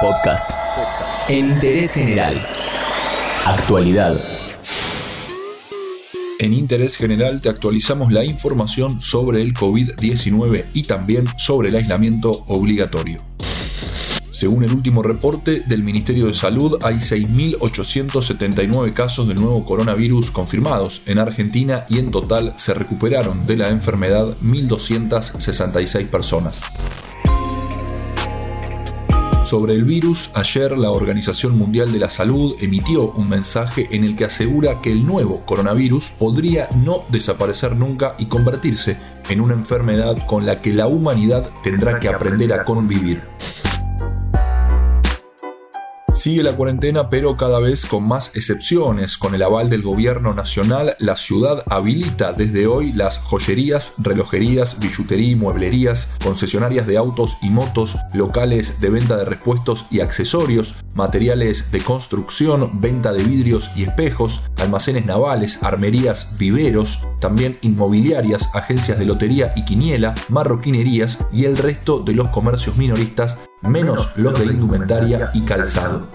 [0.00, 0.50] Podcast.
[1.28, 2.46] En interés general.
[3.44, 4.20] Actualidad.
[6.38, 12.44] En Interés General te actualizamos la información sobre el COVID-19 y también sobre el aislamiento
[12.48, 13.18] obligatorio.
[14.30, 21.02] Según el último reporte del Ministerio de Salud, hay 6.879 casos del nuevo coronavirus confirmados
[21.06, 26.62] en Argentina y en total se recuperaron de la enfermedad 1.266 personas.
[29.54, 34.16] Sobre el virus, ayer la Organización Mundial de la Salud emitió un mensaje en el
[34.16, 38.96] que asegura que el nuevo coronavirus podría no desaparecer nunca y convertirse
[39.28, 43.22] en una enfermedad con la que la humanidad tendrá que aprender a convivir.
[46.14, 49.18] Sigue la cuarentena, pero cada vez con más excepciones.
[49.18, 55.30] Con el aval del gobierno nacional, la ciudad habilita desde hoy las joyerías, relojerías, billutería
[55.30, 61.72] y mueblerías, concesionarias de autos y motos, locales de venta de repuestos y accesorios, materiales
[61.72, 69.04] de construcción, venta de vidrios y espejos, almacenes navales, armerías, viveros, también inmobiliarias, agencias de
[69.04, 73.36] lotería y quiniela, marroquinerías y el resto de los comercios minoristas
[73.68, 76.06] menos los de indumentaria y calzado.